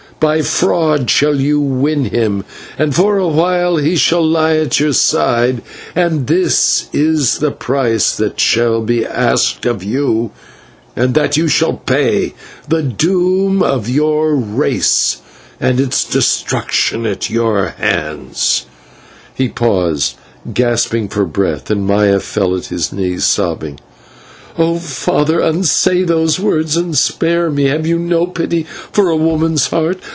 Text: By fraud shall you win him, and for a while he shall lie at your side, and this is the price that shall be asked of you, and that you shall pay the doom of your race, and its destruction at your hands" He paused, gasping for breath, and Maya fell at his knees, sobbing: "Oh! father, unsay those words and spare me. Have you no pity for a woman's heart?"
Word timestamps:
By 0.19 0.43
fraud 0.43 1.09
shall 1.09 1.41
you 1.41 1.59
win 1.59 2.05
him, 2.05 2.45
and 2.77 2.93
for 2.93 3.17
a 3.17 3.27
while 3.27 3.77
he 3.77 3.95
shall 3.95 4.23
lie 4.23 4.53
at 4.55 4.79
your 4.79 4.93
side, 4.93 5.63
and 5.95 6.27
this 6.27 6.85
is 6.93 7.39
the 7.39 7.49
price 7.49 8.15
that 8.17 8.39
shall 8.39 8.81
be 8.83 9.03
asked 9.03 9.65
of 9.65 9.83
you, 9.83 10.29
and 10.95 11.15
that 11.15 11.37
you 11.37 11.47
shall 11.47 11.73
pay 11.73 12.35
the 12.69 12.83
doom 12.83 13.63
of 13.63 13.89
your 13.89 14.35
race, 14.35 15.21
and 15.59 15.79
its 15.79 16.03
destruction 16.03 17.07
at 17.07 17.31
your 17.31 17.69
hands" 17.69 18.67
He 19.33 19.49
paused, 19.49 20.17
gasping 20.53 21.09
for 21.09 21.25
breath, 21.25 21.71
and 21.71 21.87
Maya 21.87 22.19
fell 22.19 22.55
at 22.55 22.67
his 22.67 22.93
knees, 22.93 23.25
sobbing: 23.25 23.79
"Oh! 24.57 24.77
father, 24.77 25.39
unsay 25.39 26.03
those 26.03 26.37
words 26.39 26.75
and 26.77 26.95
spare 26.95 27.49
me. 27.49 27.63
Have 27.69 27.87
you 27.87 27.97
no 27.97 28.27
pity 28.27 28.67
for 28.91 29.09
a 29.09 29.15
woman's 29.17 29.65
heart?" 29.67 29.97